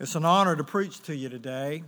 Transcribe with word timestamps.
It's 0.00 0.14
an 0.14 0.24
honor 0.24 0.54
to 0.54 0.62
preach 0.62 1.00
to 1.02 1.16
you 1.16 1.28
today. 1.28 1.82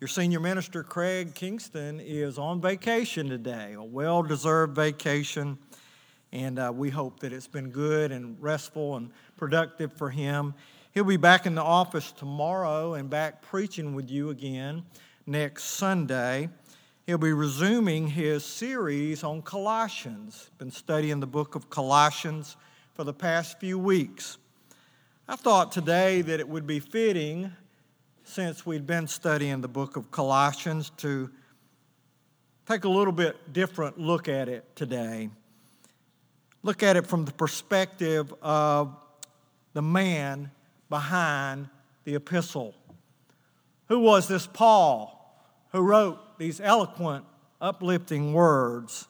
Your 0.00 0.08
senior 0.08 0.40
minister, 0.40 0.82
Craig 0.82 1.34
Kingston, 1.34 2.00
is 2.00 2.38
on 2.38 2.62
vacation 2.62 3.28
today, 3.28 3.74
a 3.74 3.82
well 3.82 4.22
deserved 4.22 4.74
vacation, 4.74 5.58
and 6.32 6.58
uh, 6.58 6.72
we 6.74 6.88
hope 6.88 7.20
that 7.20 7.34
it's 7.34 7.46
been 7.46 7.68
good 7.68 8.12
and 8.12 8.40
restful 8.40 8.96
and 8.96 9.10
productive 9.36 9.92
for 9.92 10.08
him. 10.08 10.54
He'll 10.94 11.04
be 11.04 11.18
back 11.18 11.44
in 11.44 11.54
the 11.54 11.62
office 11.62 12.12
tomorrow 12.12 12.94
and 12.94 13.10
back 13.10 13.42
preaching 13.42 13.94
with 13.94 14.10
you 14.10 14.30
again 14.30 14.84
next 15.26 15.64
Sunday. 15.64 16.48
He'll 17.06 17.18
be 17.18 17.34
resuming 17.34 18.06
his 18.06 18.42
series 18.42 19.22
on 19.22 19.42
Colossians. 19.42 20.48
Been 20.56 20.70
studying 20.70 21.20
the 21.20 21.26
book 21.26 21.56
of 21.56 21.68
Colossians 21.68 22.56
for 22.94 23.04
the 23.04 23.12
past 23.12 23.60
few 23.60 23.78
weeks. 23.78 24.38
I 25.26 25.36
thought 25.36 25.72
today 25.72 26.20
that 26.20 26.38
it 26.38 26.46
would 26.46 26.66
be 26.66 26.80
fitting, 26.80 27.50
since 28.24 28.66
we'd 28.66 28.86
been 28.86 29.06
studying 29.06 29.62
the 29.62 29.68
book 29.68 29.96
of 29.96 30.10
Colossians, 30.10 30.90
to 30.98 31.30
take 32.66 32.84
a 32.84 32.90
little 32.90 33.12
bit 33.12 33.54
different 33.54 33.98
look 33.98 34.28
at 34.28 34.50
it 34.50 34.76
today. 34.76 35.30
Look 36.62 36.82
at 36.82 36.98
it 36.98 37.06
from 37.06 37.24
the 37.24 37.32
perspective 37.32 38.34
of 38.42 38.94
the 39.72 39.80
man 39.80 40.50
behind 40.90 41.70
the 42.04 42.16
epistle. 42.16 42.74
Who 43.88 44.00
was 44.00 44.28
this 44.28 44.46
Paul 44.46 45.42
who 45.72 45.80
wrote 45.80 46.38
these 46.38 46.60
eloquent, 46.60 47.24
uplifting 47.62 48.34
words 48.34 49.08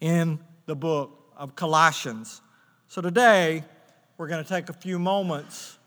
in 0.00 0.38
the 0.66 0.76
book 0.76 1.32
of 1.36 1.56
Colossians? 1.56 2.42
So 2.86 3.02
today, 3.02 3.64
we're 4.18 4.26
going 4.26 4.42
to 4.42 4.48
take 4.48 4.68
a 4.68 4.72
few 4.72 4.98
moments 4.98 5.78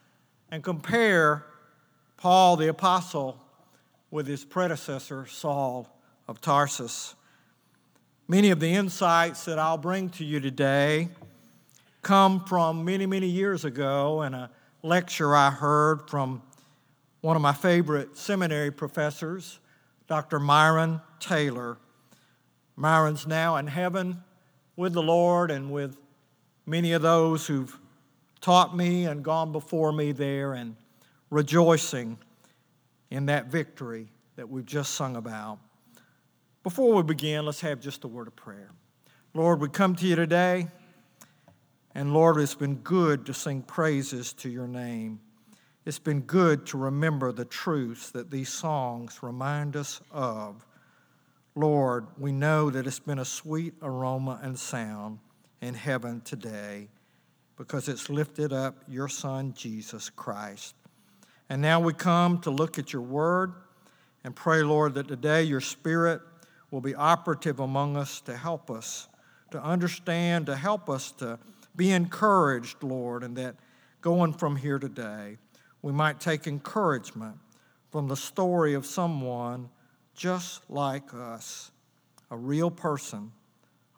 and 0.52 0.64
compare 0.64 1.46
Paul 2.16 2.56
the 2.56 2.70
Apostle 2.70 3.38
with 4.10 4.26
his 4.26 4.46
predecessor, 4.46 5.26
Saul 5.26 5.94
of 6.30 6.40
Tarsus. 6.40 7.14
Many 8.30 8.52
of 8.52 8.62
the 8.62 8.70
insights 8.70 9.44
that 9.46 9.60
I'll 9.60 9.78
bring 9.78 10.10
to 10.12 10.24
you 10.24 10.40
today 10.40 11.10
come 12.02 12.46
from 12.46 12.86
many, 12.86 13.06
many 13.06 13.28
years 13.28 13.66
ago 13.66 14.22
in 14.22 14.34
a 14.34 14.50
lecture 14.82 15.36
I 15.36 15.50
heard 15.50 16.10
from 16.10 16.42
one 17.20 17.36
of 17.36 17.42
my 17.42 17.54
favorite 17.54 18.18
seminary 18.18 18.72
professors, 18.72 19.60
Dr. 20.08 20.40
Myron 20.40 21.02
Taylor. 21.20 21.78
Myron's 22.78 23.28
now 23.28 23.58
in 23.58 23.68
heaven 23.68 24.24
with 24.78 24.94
the 24.94 25.04
Lord 25.04 25.52
and 25.52 25.70
with 25.70 25.98
many 26.66 26.94
of 26.94 27.02
those 27.02 27.46
who've 27.46 27.78
taught 28.42 28.76
me 28.76 29.06
and 29.06 29.24
gone 29.24 29.52
before 29.52 29.92
me 29.92 30.12
there 30.12 30.54
and 30.54 30.76
rejoicing 31.30 32.18
in 33.12 33.28
that 33.28 33.48
victory 33.48 34.08
that 34.36 34.50
we've 34.50 34.66
just 34.66 34.96
sung 34.96 35.16
about. 35.16 35.60
Before 36.64 36.96
we 36.96 37.04
begin, 37.04 37.46
let's 37.46 37.62
have 37.62 37.80
just 37.80 38.04
a 38.04 38.08
word 38.08 38.28
of 38.28 38.36
prayer. 38.36 38.72
Lord, 39.34 39.62
we 39.62 39.70
come 39.70 39.96
to 39.96 40.06
you 40.06 40.16
today, 40.16 40.68
and 41.96 42.14
Lord, 42.14 42.38
it's 42.40 42.56
been 42.56 42.76
good 42.76 43.26
to 43.28 43.34
sing 43.34 43.62
praises 43.62 44.34
to 44.34 44.50
your 44.50 44.68
name. 44.68 45.20
It's 45.86 46.00
been 46.00 46.22
good 46.22 46.66
to 46.68 46.78
remember 46.78 47.32
the 47.32 47.46
truths 47.46 48.12
that 48.12 48.30
these 48.30 48.50
songs 48.50 49.24
remind 49.24 49.76
us 49.76 50.02
of. 50.12 50.66
Lord, 51.56 52.08
we 52.18 52.32
know 52.32 52.70
that 52.70 52.88
it's 52.88 53.00
been 53.00 53.20
a 53.20 53.26
sweet 53.26 53.74
aroma 53.82 54.40
and 54.44 54.58
sound 54.58 55.20
in 55.62 55.74
heaven 55.74 56.22
today 56.22 56.88
because 57.58 57.88
it's 57.88 58.10
lifted 58.10 58.54
up 58.54 58.76
your 58.88 59.08
Son, 59.08 59.54
Jesus 59.54 60.10
Christ. 60.10 60.76
And 61.50 61.62
now 61.62 61.80
we 61.80 61.94
come 61.94 62.40
to 62.42 62.50
look 62.50 62.80
at 62.80 62.94
your 62.94 63.02
word 63.02 63.54
and 64.24 64.36
pray, 64.36 64.64
Lord, 64.64 64.94
that 64.96 65.08
today 65.08 65.44
your 65.44 65.62
Spirit 65.62 66.22
will 66.72 66.82
be 66.82 66.96
operative 66.96 67.60
among 67.60 67.98
us 67.98 68.22
to 68.22 68.38
help 68.38 68.72
us 68.72 69.08
to 69.52 69.62
understand, 69.62 70.46
to 70.48 70.56
help 70.56 70.90
us 70.90 71.12
to 71.12 71.38
be 71.76 71.92
encouraged, 71.92 72.82
Lord, 72.84 73.24
and 73.24 73.36
that 73.38 73.56
going 74.02 74.34
from 74.34 74.56
here 74.56 74.80
today, 74.80 75.38
we 75.82 75.92
might 75.92 76.20
take 76.20 76.48
encouragement 76.48 77.38
from 77.92 78.08
the 78.08 78.16
story 78.16 78.74
of 78.74 78.86
someone 78.86 79.70
just 80.16 80.70
like 80.70 81.14
us, 81.14 81.72
a 82.30 82.38
real 82.38 82.72
person, 82.72 83.32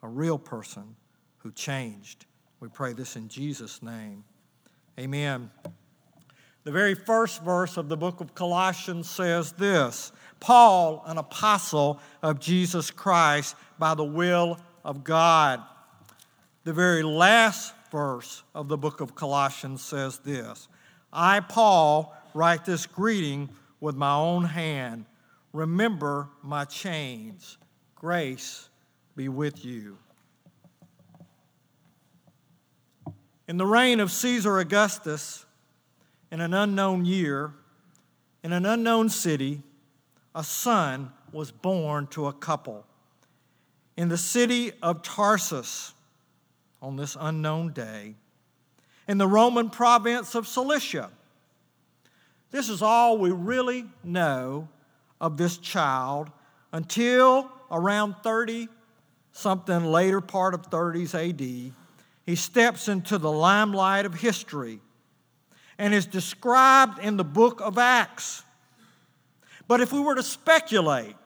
a 0.02 0.08
real 0.08 0.38
person 0.38 0.96
who 1.38 1.52
changed 1.52 2.26
we 2.64 2.70
pray 2.70 2.94
this 2.94 3.14
in 3.14 3.28
Jesus' 3.28 3.82
name. 3.82 4.24
Amen. 4.98 5.50
The 6.62 6.72
very 6.72 6.94
first 6.94 7.42
verse 7.42 7.76
of 7.76 7.90
the 7.90 7.96
book 7.98 8.22
of 8.22 8.34
Colossians 8.34 9.10
says 9.10 9.52
this 9.52 10.12
Paul, 10.40 11.02
an 11.04 11.18
apostle 11.18 12.00
of 12.22 12.40
Jesus 12.40 12.90
Christ 12.90 13.54
by 13.78 13.94
the 13.94 14.04
will 14.04 14.58
of 14.82 15.04
God. 15.04 15.60
The 16.64 16.72
very 16.72 17.02
last 17.02 17.74
verse 17.92 18.42
of 18.54 18.68
the 18.68 18.78
book 18.78 19.02
of 19.02 19.14
Colossians 19.14 19.82
says 19.82 20.20
this 20.20 20.66
I, 21.12 21.40
Paul, 21.40 22.16
write 22.32 22.64
this 22.64 22.86
greeting 22.86 23.50
with 23.80 23.94
my 23.94 24.14
own 24.14 24.44
hand. 24.44 25.04
Remember 25.52 26.30
my 26.42 26.64
chains. 26.64 27.58
Grace 27.94 28.70
be 29.16 29.28
with 29.28 29.66
you. 29.66 29.98
In 33.46 33.58
the 33.58 33.66
reign 33.66 34.00
of 34.00 34.10
Caesar 34.10 34.58
Augustus, 34.58 35.44
in 36.30 36.40
an 36.40 36.54
unknown 36.54 37.04
year, 37.04 37.52
in 38.42 38.52
an 38.52 38.64
unknown 38.64 39.10
city, 39.10 39.62
a 40.34 40.42
son 40.42 41.12
was 41.30 41.50
born 41.50 42.06
to 42.08 42.26
a 42.26 42.32
couple. 42.32 42.86
In 43.96 44.08
the 44.08 44.16
city 44.16 44.72
of 44.82 45.02
Tarsus, 45.02 45.92
on 46.80 46.96
this 46.96 47.16
unknown 47.20 47.72
day, 47.72 48.14
in 49.06 49.18
the 49.18 49.26
Roman 49.26 49.68
province 49.68 50.34
of 50.34 50.48
Cilicia. 50.48 51.10
This 52.50 52.70
is 52.70 52.80
all 52.80 53.18
we 53.18 53.30
really 53.30 53.84
know 54.02 54.68
of 55.20 55.36
this 55.36 55.58
child 55.58 56.30
until 56.72 57.50
around 57.70 58.16
30, 58.22 58.68
something 59.32 59.84
later 59.84 60.20
part 60.20 60.54
of 60.54 60.70
30s 60.70 61.14
AD 61.14 61.74
he 62.26 62.36
steps 62.36 62.88
into 62.88 63.18
the 63.18 63.30
limelight 63.30 64.06
of 64.06 64.14
history 64.14 64.80
and 65.78 65.92
is 65.92 66.06
described 66.06 66.98
in 66.98 67.16
the 67.16 67.24
book 67.24 67.60
of 67.60 67.78
Acts. 67.78 68.42
But 69.68 69.80
if 69.80 69.92
we 69.92 70.00
were 70.00 70.14
to 70.14 70.22
speculate, 70.22 71.16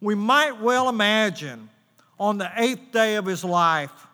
we 0.00 0.14
might 0.14 0.60
well 0.60 0.88
imagine 0.88 1.68
on 2.18 2.38
the 2.38 2.50
eighth 2.56 2.92
day 2.92 3.16
of 3.16 3.26
his 3.26 3.44
life, 3.44 4.06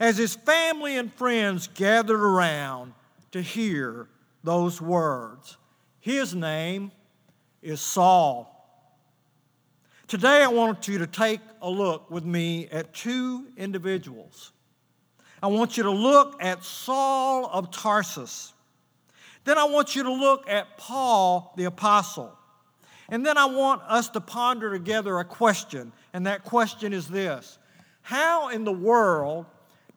as 0.00 0.16
his 0.16 0.34
family 0.34 0.96
and 0.96 1.12
friends 1.12 1.68
gathered 1.74 2.22
around 2.22 2.94
to 3.32 3.42
hear 3.42 4.08
those 4.44 4.80
words. 4.80 5.56
His 6.00 6.34
name 6.34 6.92
is 7.60 7.80
Saul. 7.80 8.54
Today, 10.06 10.42
I 10.42 10.48
want 10.48 10.88
you 10.88 10.98
to 10.98 11.06
take 11.06 11.40
a 11.60 11.68
look 11.68 12.10
with 12.10 12.24
me 12.24 12.68
at 12.68 12.94
two 12.94 13.48
individuals 13.58 14.52
I 15.42 15.46
want 15.46 15.76
you 15.76 15.84
to 15.84 15.90
look 15.90 16.42
at 16.42 16.64
Saul 16.64 17.46
of 17.46 17.70
Tarsus. 17.70 18.52
Then 19.44 19.58
I 19.58 19.64
want 19.64 19.94
you 19.94 20.02
to 20.02 20.12
look 20.12 20.48
at 20.48 20.76
Paul 20.76 21.52
the 21.56 21.64
Apostle. 21.64 22.36
And 23.08 23.24
then 23.24 23.38
I 23.38 23.46
want 23.46 23.82
us 23.82 24.08
to 24.10 24.20
ponder 24.20 24.70
together 24.70 25.18
a 25.18 25.24
question, 25.24 25.92
and 26.12 26.26
that 26.26 26.44
question 26.44 26.92
is 26.92 27.08
this 27.08 27.58
How 28.02 28.48
in 28.48 28.64
the 28.64 28.72
world 28.72 29.46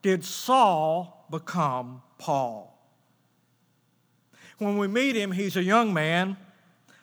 did 0.01 0.24
Saul 0.24 1.25
become 1.30 2.01
Paul? 2.18 2.68
When 4.57 4.78
we 4.78 4.88
meet 4.88 5.16
him, 5.16 5.31
he's 5.31 5.57
a 5.57 5.63
young 5.63 5.94
man 5.94 6.38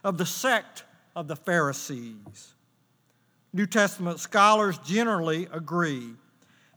of 0.04 0.16
the 0.16 0.26
sect 0.26 0.84
of 1.16 1.26
the 1.26 1.36
Pharisees. 1.36 2.54
New 3.52 3.66
Testament 3.66 4.20
scholars 4.20 4.78
generally 4.78 5.48
agree 5.52 6.14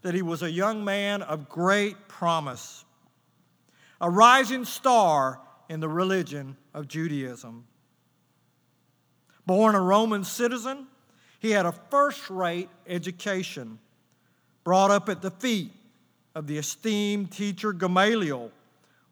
that 0.01 0.13
he 0.13 0.21
was 0.21 0.41
a 0.41 0.51
young 0.51 0.83
man 0.83 1.21
of 1.21 1.47
great 1.47 2.07
promise, 2.07 2.85
a 3.99 4.09
rising 4.09 4.65
star 4.65 5.39
in 5.69 5.79
the 5.79 5.89
religion 5.89 6.57
of 6.73 6.87
Judaism. 6.87 7.65
Born 9.45 9.75
a 9.75 9.81
Roman 9.81 10.23
citizen, 10.23 10.87
he 11.39 11.51
had 11.51 11.65
a 11.65 11.71
first 11.71 12.29
rate 12.29 12.69
education, 12.87 13.79
brought 14.63 14.91
up 14.91 15.09
at 15.09 15.21
the 15.21 15.31
feet 15.31 15.71
of 16.35 16.47
the 16.47 16.57
esteemed 16.57 17.31
teacher 17.31 17.73
Gamaliel, 17.73 18.51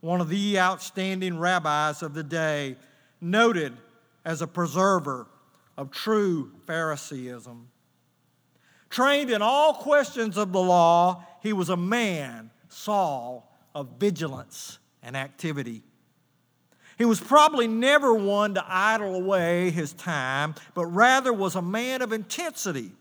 one 0.01 0.21
of 0.21 0.29
the 0.29 0.59
outstanding 0.59 1.39
rabbis 1.39 2.01
of 2.01 2.13
the 2.13 2.23
day, 2.23 2.77
noted 3.19 3.75
as 4.23 4.41
a 4.41 4.47
preserver 4.47 5.27
of 5.77 5.91
true 5.91 6.51
Phariseeism. 6.65 7.67
Trained 8.89 9.29
in 9.29 9.41
all 9.41 9.73
questions 9.73 10.37
of 10.37 10.51
the 10.51 10.61
law, 10.61 11.23
he 11.41 11.53
was 11.53 11.69
a 11.69 11.77
man, 11.77 12.49
Saul, 12.69 13.51
of 13.75 13.99
vigilance 13.99 14.79
and 15.03 15.15
activity. 15.15 15.83
He 16.97 17.05
was 17.05 17.21
probably 17.21 17.67
never 17.67 18.13
one 18.13 18.55
to 18.55 18.65
idle 18.67 19.15
away 19.15 19.69
his 19.69 19.93
time, 19.93 20.55
but 20.73 20.85
rather 20.87 21.31
was 21.31 21.55
a 21.55 21.61
man 21.61 22.01
of 22.01 22.11
intensity, 22.11 22.91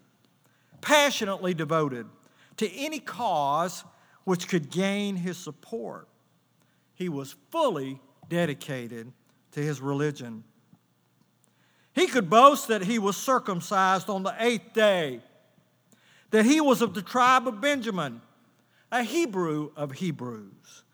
passionately 0.81 1.55
devoted 1.55 2.07
to 2.59 2.71
any 2.73 3.01
cause 3.01 3.83
which 4.25 4.47
could 4.47 4.71
gain 4.71 5.17
his 5.17 5.37
support. 5.37 6.07
He 6.95 7.09
was 7.09 7.35
fully 7.51 8.01
dedicated 8.29 9.11
to 9.53 9.61
his 9.61 9.81
religion. 9.81 10.45
He 11.93 12.07
could 12.07 12.29
boast 12.29 12.69
that 12.69 12.83
he 12.83 12.99
was 12.99 13.17
circumcised 13.17 14.09
on 14.09 14.23
the 14.23 14.35
eighth 14.39 14.75
day, 14.75 15.23
that 16.31 16.45
he 16.45 16.61
was 16.61 16.83
of 16.83 16.95
the 16.95 17.03
tribe 17.03 17.49
of 17.49 17.61
Benjamin, 17.61 18.21
a 18.93 19.03
Hebrew 19.03 19.71
of 19.77 19.93
Hebrews, 19.93 20.85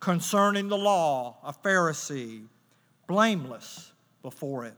concerning 0.00 0.68
the 0.68 0.76
law, 0.76 1.36
a 1.42 1.52
Pharisee, 1.52 2.44
blameless 3.06 3.92
before 4.22 4.64
it. 4.64 4.74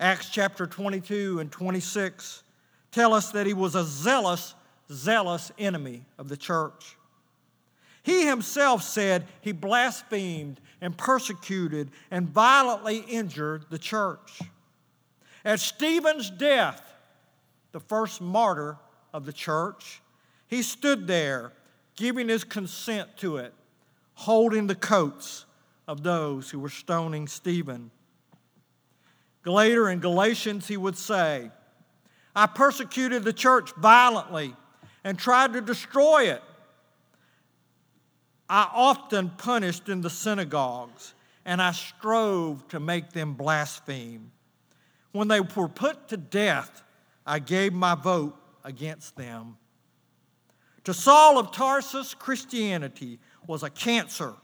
Acts 0.00 0.30
chapter 0.30 0.66
22 0.66 1.38
and 1.38 1.50
26 1.50 2.42
tell 2.90 3.14
us 3.14 3.30
that 3.32 3.46
he 3.46 3.54
was 3.54 3.74
a 3.74 3.84
zealous, 3.84 4.54
zealous 4.90 5.52
enemy 5.58 6.04
of 6.18 6.28
the 6.28 6.36
church. 6.36 6.96
He 8.02 8.26
himself 8.26 8.82
said 8.82 9.26
he 9.40 9.52
blasphemed 9.52 10.60
and 10.80 10.96
persecuted 10.96 11.90
and 12.10 12.28
violently 12.28 12.98
injured 12.98 13.66
the 13.70 13.78
church. 13.78 14.40
At 15.44 15.60
Stephen's 15.60 16.30
death, 16.30 16.91
the 17.72 17.80
first 17.80 18.20
martyr 18.20 18.76
of 19.12 19.26
the 19.26 19.32
church, 19.32 20.00
he 20.46 20.62
stood 20.62 21.06
there 21.06 21.52
giving 21.96 22.28
his 22.28 22.44
consent 22.44 23.16
to 23.18 23.38
it, 23.38 23.52
holding 24.14 24.66
the 24.66 24.74
coats 24.74 25.46
of 25.88 26.02
those 26.02 26.50
who 26.50 26.58
were 26.58 26.68
stoning 26.68 27.26
Stephen. 27.26 27.90
Later 29.44 29.90
in 29.90 29.98
Galatians, 29.98 30.68
he 30.68 30.76
would 30.76 30.96
say, 30.96 31.50
I 32.34 32.46
persecuted 32.46 33.24
the 33.24 33.32
church 33.32 33.72
violently 33.74 34.54
and 35.04 35.18
tried 35.18 35.52
to 35.54 35.60
destroy 35.60 36.30
it. 36.30 36.42
I 38.48 38.68
often 38.72 39.30
punished 39.30 39.88
in 39.88 40.00
the 40.00 40.10
synagogues, 40.10 41.14
and 41.44 41.60
I 41.60 41.72
strove 41.72 42.66
to 42.68 42.78
make 42.78 43.10
them 43.10 43.34
blaspheme. 43.34 44.30
When 45.12 45.28
they 45.28 45.40
were 45.40 45.68
put 45.68 46.08
to 46.08 46.16
death, 46.16 46.81
I 47.26 47.38
gave 47.38 47.72
my 47.72 47.94
vote 47.94 48.36
against 48.64 49.16
them. 49.16 49.56
To 50.84 50.94
Saul 50.94 51.38
of 51.38 51.52
Tarsus, 51.52 52.14
Christianity 52.14 53.18
was 53.46 53.62
a 53.62 53.70
cancer 53.70 54.34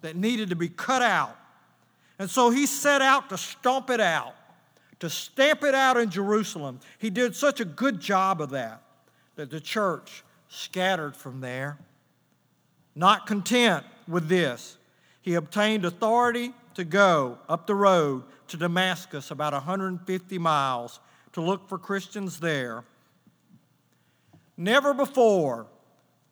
that 0.00 0.16
needed 0.16 0.50
to 0.50 0.56
be 0.56 0.68
cut 0.68 1.02
out. 1.02 1.36
And 2.18 2.28
so 2.28 2.50
he 2.50 2.66
set 2.66 3.02
out 3.02 3.28
to 3.30 3.38
stomp 3.38 3.90
it 3.90 4.00
out, 4.00 4.34
to 4.98 5.08
stamp 5.08 5.62
it 5.62 5.74
out 5.74 5.96
in 5.96 6.10
Jerusalem. 6.10 6.80
He 6.98 7.10
did 7.10 7.34
such 7.34 7.60
a 7.60 7.64
good 7.64 8.00
job 8.00 8.40
of 8.40 8.50
that 8.50 8.82
that 9.36 9.50
the 9.50 9.60
church 9.60 10.24
scattered 10.48 11.16
from 11.16 11.40
there. 11.40 11.78
Not 12.94 13.26
content 13.26 13.86
with 14.08 14.28
this, 14.28 14.76
he 15.22 15.34
obtained 15.34 15.84
authority 15.84 16.52
to 16.74 16.84
go 16.84 17.38
up 17.48 17.66
the 17.66 17.74
road 17.74 18.24
to 18.48 18.56
Damascus, 18.56 19.30
about 19.30 19.52
150 19.52 20.38
miles, 20.38 21.00
to 21.32 21.40
look 21.40 21.68
for 21.68 21.78
Christians 21.78 22.40
there. 22.40 22.84
Never 24.56 24.92
before 24.92 25.66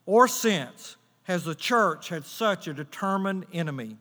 or 0.06 0.28
since 0.28 0.96
has 1.24 1.44
the 1.44 1.54
church 1.54 2.08
had 2.08 2.24
such 2.24 2.66
a 2.66 2.74
determined 2.74 3.46
enemy. 3.52 3.96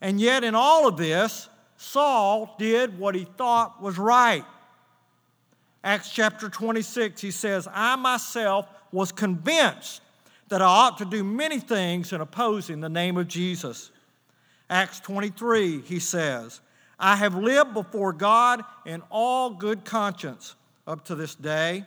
And 0.00 0.20
yet, 0.20 0.44
in 0.44 0.54
all 0.54 0.86
of 0.86 0.96
this, 0.96 1.48
Saul 1.76 2.54
did 2.58 2.98
what 2.98 3.14
he 3.14 3.24
thought 3.24 3.82
was 3.82 3.98
right. 3.98 4.44
Acts 5.82 6.10
chapter 6.10 6.48
26, 6.48 7.20
he 7.20 7.30
says, 7.30 7.68
I 7.72 7.96
myself 7.96 8.66
was 8.92 9.12
convinced 9.12 10.02
that 10.48 10.62
I 10.62 10.66
ought 10.66 10.98
to 10.98 11.04
do 11.04 11.22
many 11.22 11.60
things 11.60 12.12
in 12.12 12.20
opposing 12.20 12.80
the 12.80 12.88
name 12.88 13.16
of 13.16 13.28
Jesus. 13.28 13.90
Acts 14.70 15.00
23, 15.00 15.82
he 15.82 15.98
says, 15.98 16.60
I 16.98 17.16
have 17.16 17.34
lived 17.34 17.74
before 17.74 18.12
God 18.12 18.64
in 18.84 19.02
all 19.10 19.50
good 19.50 19.84
conscience 19.84 20.56
up 20.86 21.04
to 21.06 21.14
this 21.14 21.34
day. 21.34 21.84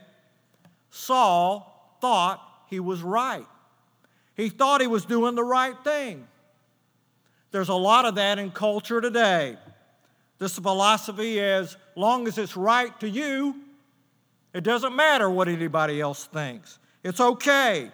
Saul 0.90 1.98
thought 2.00 2.42
he 2.70 2.80
was 2.80 3.02
right. 3.02 3.46
He 4.36 4.50
thought 4.50 4.82
he 4.82 4.88
was 4.88 5.06
doing 5.06 5.36
the 5.36 5.44
right 5.44 5.76
thing. 5.84 6.28
There's 7.52 7.70
a 7.70 7.76
lot 7.76 8.06
of 8.06 8.16
that 8.16 8.40
in 8.40 8.52
culture 8.52 9.02
today. 9.02 9.58
This 10.40 10.58
philosophy, 10.58 11.40
as 11.40 11.76
long 11.96 12.28
as 12.28 12.38
it's 12.38 12.56
right 12.56 12.98
to 13.02 13.10
you, 13.10 13.56
it 14.54 14.64
doesn't 14.64 14.96
matter 14.96 15.30
what 15.30 15.48
anybody 15.48 16.02
else 16.02 16.26
thinks. 16.26 16.80
It's 17.04 17.20
okay. 17.20 17.92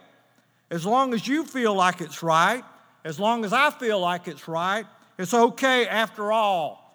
As 0.69 0.85
long 0.85 1.13
as 1.13 1.27
you 1.27 1.43
feel 1.43 1.73
like 1.73 2.01
it's 2.01 2.21
right, 2.21 2.63
as 3.03 3.19
long 3.19 3.45
as 3.45 3.53
I 3.53 3.71
feel 3.71 3.99
like 3.99 4.27
it's 4.27 4.47
right, 4.47 4.85
it's 5.17 5.33
okay 5.33 5.87
after 5.87 6.31
all. 6.31 6.86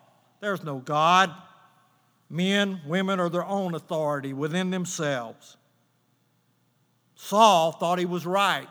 There's 0.43 0.65
no 0.65 0.79
God. 0.79 1.33
Men, 2.29 2.81
women 2.85 3.21
are 3.21 3.29
their 3.29 3.45
own 3.45 3.75
authority 3.75 4.33
within 4.33 4.71
themselves. 4.71 5.57
Saul 7.15 7.71
thought 7.71 8.01
he 8.01 8.05
was 8.05 8.27
right, 8.27 8.69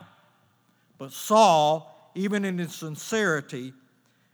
but 0.97 1.13
Saul, 1.13 2.11
even 2.13 2.43
in 2.43 2.57
his 2.57 2.75
sincerity, 2.75 3.73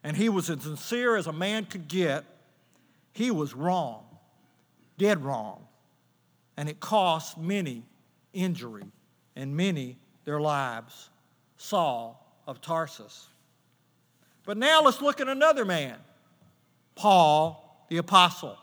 and 0.03 0.17
he 0.17 0.29
was 0.29 0.49
as 0.49 0.63
sincere 0.63 1.15
as 1.15 1.27
a 1.27 1.33
man 1.33 1.65
could 1.65 1.87
get, 1.87 2.25
he 3.13 3.29
was 3.29 3.53
wrong, 3.53 4.05
dead 4.97 5.23
wrong. 5.23 5.67
And 6.57 6.67
it 6.67 6.79
cost 6.79 7.37
many 7.37 7.83
injury 8.33 8.85
and 9.35 9.55
many 9.55 9.97
their 10.25 10.41
lives 10.41 11.11
Saul 11.57 12.41
of 12.47 12.61
Tarsus. 12.61 13.27
But 14.43 14.57
now 14.57 14.81
let's 14.81 15.01
look 15.01 15.21
at 15.21 15.27
another 15.27 15.65
man, 15.65 15.97
Paul 16.97 17.85
the 17.89 17.97
Apostle. 17.97 18.57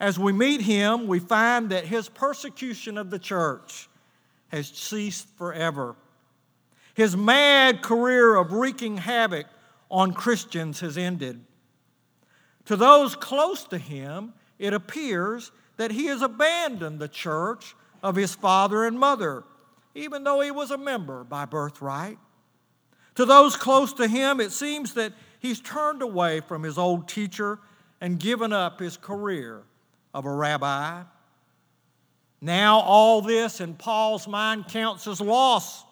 As 0.00 0.18
we 0.18 0.32
meet 0.32 0.62
him, 0.62 1.06
we 1.06 1.18
find 1.18 1.70
that 1.70 1.84
his 1.84 2.08
persecution 2.08 2.96
of 2.96 3.10
the 3.10 3.18
church 3.18 3.88
has 4.48 4.68
ceased 4.68 5.28
forever. 5.36 5.96
His 6.94 7.16
mad 7.16 7.82
career 7.82 8.36
of 8.36 8.52
wreaking 8.52 8.96
havoc 8.96 9.46
on 9.90 10.12
Christians 10.12 10.80
has 10.80 10.96
ended. 10.96 11.44
To 12.66 12.76
those 12.76 13.14
close 13.14 13.64
to 13.64 13.78
him, 13.78 14.32
it 14.58 14.72
appears 14.72 15.52
that 15.76 15.90
he 15.90 16.06
has 16.06 16.22
abandoned 16.22 16.98
the 16.98 17.08
church 17.08 17.74
of 18.02 18.16
his 18.16 18.34
father 18.34 18.84
and 18.84 18.98
mother 18.98 19.44
even 19.96 20.24
though 20.24 20.40
he 20.40 20.50
was 20.50 20.70
a 20.70 20.78
member 20.78 21.24
by 21.24 21.46
birthright. 21.46 22.18
To 23.16 23.24
those 23.24 23.56
close 23.56 23.94
to 23.94 24.06
him, 24.06 24.40
it 24.40 24.52
seems 24.52 24.92
that 24.94 25.12
he's 25.38 25.60
turned 25.60 26.02
away 26.02 26.40
from 26.40 26.62
his 26.62 26.78
old 26.78 27.08
teacher 27.08 27.58
and 28.00 28.18
given 28.18 28.52
up 28.52 28.80
his 28.80 28.96
career 28.96 29.62
of 30.12 30.24
a 30.24 30.32
rabbi. 30.32 31.02
Now, 32.40 32.80
all 32.80 33.22
this 33.22 33.60
in 33.60 33.74
Paul's 33.74 34.28
mind 34.28 34.68
counts 34.68 35.06
as 35.06 35.20
loss, 35.20 35.84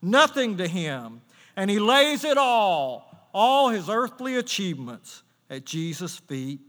nothing 0.00 0.56
to 0.58 0.68
him, 0.68 1.20
and 1.56 1.70
he 1.70 1.78
lays 1.78 2.24
it 2.24 2.38
all, 2.38 3.28
all 3.32 3.68
his 3.68 3.88
earthly 3.88 4.36
achievements, 4.36 5.22
at 5.50 5.64
Jesus' 5.64 6.16
feet, 6.16 6.60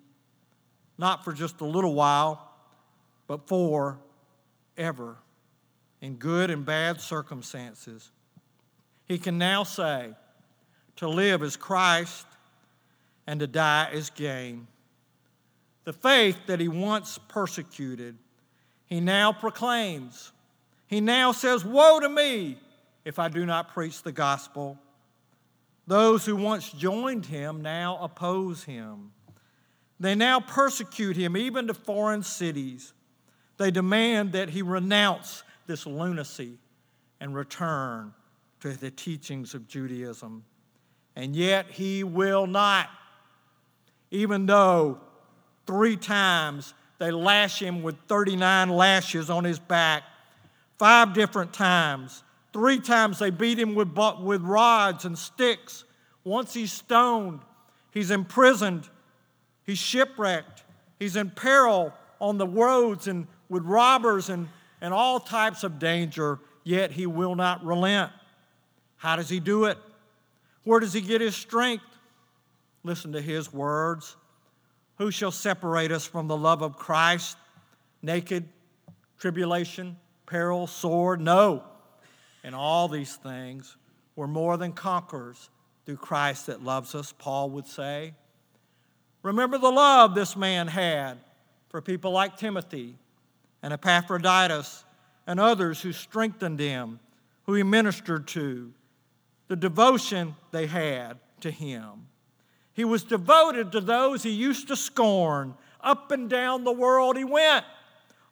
not 0.97 1.23
for 1.23 1.33
just 1.33 1.61
a 1.61 1.65
little 1.65 1.93
while, 1.93 2.51
but 3.27 3.47
for 3.47 3.99
ever 4.77 5.17
in 6.01 6.15
good 6.15 6.51
and 6.51 6.65
bad 6.65 7.01
circumstances. 7.01 8.11
He 9.05 9.17
can 9.17 9.37
now 9.37 9.63
say, 9.63 10.13
to 10.97 11.07
live 11.07 11.41
as 11.41 11.55
Christ 11.55 12.25
and 13.25 13.39
to 13.39 13.47
die 13.47 13.89
as 13.93 14.09
gain. 14.09 14.67
The 15.83 15.93
faith 15.93 16.37
that 16.47 16.59
he 16.59 16.67
once 16.67 17.17
persecuted, 17.27 18.17
he 18.85 18.99
now 18.99 19.31
proclaims. 19.31 20.31
He 20.87 21.01
now 21.01 21.31
says, 21.31 21.63
Woe 21.63 21.99
to 21.99 22.09
me 22.09 22.57
if 23.05 23.19
I 23.19 23.29
do 23.29 23.45
not 23.45 23.73
preach 23.73 24.03
the 24.03 24.11
gospel. 24.11 24.77
Those 25.85 26.25
who 26.25 26.35
once 26.35 26.69
joined 26.71 27.25
him 27.25 27.61
now 27.61 27.97
oppose 28.01 28.63
him. 28.63 29.11
They 29.99 30.15
now 30.15 30.39
persecute 30.39 31.15
him, 31.15 31.37
even 31.37 31.67
to 31.67 31.73
foreign 31.73 32.23
cities. 32.23 32.93
They 33.57 33.71
demand 33.71 34.33
that 34.33 34.49
he 34.49 34.61
renounce 34.61 35.43
this 35.65 35.85
lunacy 35.85 36.57
and 37.19 37.33
return 37.33 38.13
to 38.59 38.73
the 38.73 38.91
teachings 38.91 39.53
of 39.53 39.67
Judaism. 39.67 40.43
And 41.17 41.35
yet 41.35 41.71
he 41.71 42.03
will 42.03 42.45
not, 42.45 42.91
even 44.11 44.45
though 44.45 44.99
three 45.65 45.97
times 45.97 46.75
they 46.99 47.09
lash 47.09 47.59
him 47.59 47.81
with 47.81 47.95
39 48.07 48.69
lashes 48.69 49.31
on 49.31 49.43
his 49.43 49.57
back, 49.57 50.03
five 50.77 51.15
different 51.15 51.53
times. 51.53 52.23
Three 52.53 52.79
times 52.79 53.17
they 53.17 53.31
beat 53.31 53.57
him 53.57 53.73
with, 53.73 53.97
with 54.21 54.43
rods 54.43 55.05
and 55.05 55.17
sticks 55.17 55.85
Once 56.23 56.53
he's 56.53 56.71
stoned, 56.71 57.39
he's 57.89 58.11
imprisoned, 58.11 58.87
he's 59.63 59.79
shipwrecked, 59.79 60.65
he's 60.99 61.15
in 61.15 61.31
peril 61.31 61.93
on 62.21 62.37
the 62.37 62.47
roads 62.47 63.07
and 63.07 63.25
with 63.49 63.63
robbers 63.63 64.29
and, 64.29 64.49
and 64.81 64.93
all 64.93 65.19
types 65.19 65.63
of 65.63 65.79
danger, 65.79 66.37
yet 66.63 66.91
he 66.91 67.07
will 67.07 67.33
not 67.33 67.65
relent. 67.65 68.11
How 68.97 69.15
does 69.15 69.29
he 69.29 69.39
do 69.39 69.65
it? 69.65 69.79
Where 70.67 70.81
does 70.81 70.91
he 70.91 70.99
get 70.99 71.21
his 71.21 71.33
strength? 71.33 71.85
Listen 72.83 73.13
to 73.13 73.21
his 73.21 73.53
words. 73.53 74.17
Who 74.97 75.11
shall 75.11 75.31
separate 75.31 75.93
us 75.93 76.05
from 76.05 76.27
the 76.27 76.35
love 76.35 76.61
of 76.61 76.75
Christ? 76.75 77.37
Naked, 78.01 78.49
tribulation, 79.17 79.95
peril, 80.25 80.67
sword? 80.67 81.21
No. 81.21 81.63
In 82.43 82.53
all 82.53 82.89
these 82.89 83.15
things, 83.15 83.77
we're 84.17 84.27
more 84.27 84.57
than 84.57 84.73
conquerors 84.73 85.49
through 85.85 85.95
Christ 85.95 86.47
that 86.47 86.61
loves 86.61 86.95
us, 86.95 87.13
Paul 87.13 87.49
would 87.51 87.67
say. 87.67 88.13
Remember 89.23 89.57
the 89.57 89.71
love 89.71 90.15
this 90.15 90.35
man 90.35 90.67
had 90.67 91.17
for 91.69 91.81
people 91.81 92.11
like 92.11 92.35
Timothy 92.35 92.97
and 93.63 93.71
Epaphroditus 93.71 94.83
and 95.25 95.39
others 95.39 95.81
who 95.81 95.93
strengthened 95.93 96.59
him, 96.59 96.99
who 97.45 97.53
he 97.53 97.63
ministered 97.63 98.27
to, 98.27 98.73
the 99.47 99.55
devotion 99.55 100.35
they 100.51 100.67
had 100.67 101.19
to 101.41 101.51
him. 101.51 102.07
He 102.73 102.83
was 102.83 103.03
devoted 103.03 103.71
to 103.71 103.81
those 103.81 104.23
he 104.23 104.29
used 104.29 104.67
to 104.67 104.75
scorn. 104.75 105.55
Up 105.81 106.11
and 106.11 106.29
down 106.29 106.63
the 106.63 106.71
world 106.71 107.17
he 107.17 107.23
went, 107.23 107.65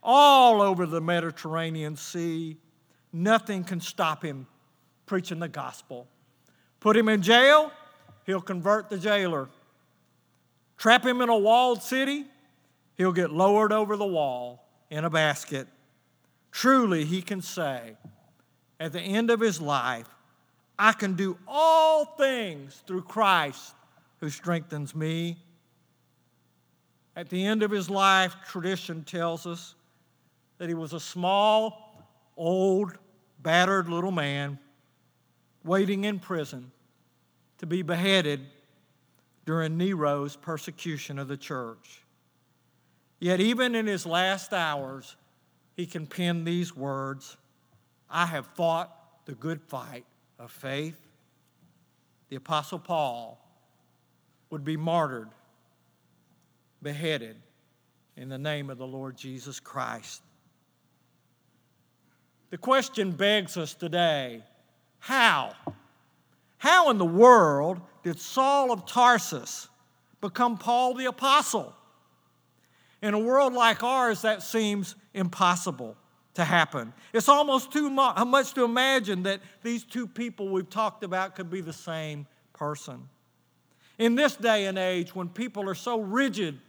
all 0.03 0.61
over 0.61 0.85
the 0.85 1.01
Mediterranean 1.01 1.95
Sea. 1.95 2.57
Nothing 3.11 3.63
can 3.63 3.79
stop 3.79 4.23
him 4.23 4.45
preaching 5.05 5.39
the 5.39 5.47
gospel. 5.47 6.07
Put 6.79 6.97
him 6.97 7.09
in 7.09 7.21
jail, 7.21 7.71
he'll 8.25 8.41
convert 8.41 8.89
the 8.89 8.97
jailer. 8.97 9.49
Trap 10.77 11.05
him 11.05 11.21
in 11.21 11.29
a 11.29 11.37
walled 11.37 11.81
city, 11.81 12.25
he'll 12.97 13.13
get 13.13 13.31
lowered 13.31 13.71
over 13.71 13.95
the 13.95 14.05
wall 14.05 14.67
in 14.89 15.05
a 15.05 15.09
basket. 15.09 15.67
Truly, 16.51 17.05
he 17.05 17.21
can 17.21 17.41
say 17.41 17.97
at 18.79 18.91
the 18.93 19.01
end 19.01 19.31
of 19.31 19.39
his 19.39 19.59
life, 19.61 20.07
I 20.77 20.91
can 20.91 21.15
do 21.15 21.37
all 21.47 22.05
things 22.05 22.83
through 22.85 23.03
Christ 23.03 23.73
who 24.19 24.29
strengthens 24.29 24.95
me. 24.95 25.37
At 27.15 27.29
the 27.29 27.45
end 27.45 27.63
of 27.63 27.71
his 27.71 27.89
life, 27.89 28.35
tradition 28.47 29.03
tells 29.03 29.45
us 29.45 29.75
that 30.57 30.67
he 30.67 30.75
was 30.75 30.93
a 30.93 30.99
small, 30.99 32.03
old, 32.35 32.97
battered 33.41 33.87
little 33.87 34.11
man 34.11 34.59
waiting 35.63 36.03
in 36.03 36.19
prison 36.19 36.71
to 37.59 37.65
be 37.65 37.81
beheaded 37.81 38.41
during 39.45 39.77
Nero's 39.77 40.35
persecution 40.35 41.19
of 41.19 41.27
the 41.27 41.37
church. 41.37 42.01
Yet, 43.19 43.39
even 43.39 43.75
in 43.75 43.87
his 43.87 44.05
last 44.05 44.51
hours, 44.51 45.15
he 45.75 45.85
can 45.85 46.05
pen 46.05 46.43
these 46.43 46.75
words 46.75 47.37
I 48.09 48.25
have 48.25 48.45
fought 48.55 48.91
the 49.25 49.35
good 49.35 49.61
fight 49.61 50.05
of 50.39 50.51
faith. 50.51 50.99
The 52.29 52.35
Apostle 52.35 52.79
Paul 52.79 53.39
would 54.49 54.63
be 54.63 54.77
martyred, 54.77 55.29
beheaded 56.81 57.37
in 58.17 58.29
the 58.29 58.37
name 58.37 58.69
of 58.69 58.77
the 58.77 58.87
Lord 58.87 59.17
Jesus 59.17 59.59
Christ. 59.59 60.21
The 62.49 62.57
question 62.57 63.11
begs 63.11 63.57
us 63.57 63.73
today 63.73 64.43
how? 64.99 65.53
How 66.57 66.89
in 66.89 66.97
the 66.97 67.05
world 67.05 67.79
did 68.03 68.19
Saul 68.19 68.71
of 68.71 68.85
Tarsus 68.85 69.67
become 70.21 70.57
Paul 70.57 70.95
the 70.95 71.05
Apostle? 71.05 71.75
In 73.01 73.13
a 73.13 73.19
world 73.19 73.53
like 73.53 73.83
ours, 73.83 74.23
that 74.23 74.41
seems 74.41 74.95
impossible 75.13 75.95
to 76.35 76.45
happen. 76.45 76.93
It's 77.13 77.27
almost 77.27 77.71
too 77.71 77.89
much 77.89 78.53
to 78.53 78.63
imagine 78.63 79.23
that 79.23 79.41
these 79.63 79.83
two 79.83 80.07
people 80.07 80.49
we've 80.49 80.69
talked 80.69 81.03
about 81.03 81.35
could 81.35 81.49
be 81.49 81.61
the 81.61 81.73
same 81.73 82.27
person. 82.53 83.09
In 83.97 84.15
this 84.15 84.35
day 84.35 84.65
and 84.65 84.77
age, 84.77 85.15
when 85.15 85.29
people 85.29 85.69
are 85.69 85.75
so 85.75 85.99
rigid 85.99 86.59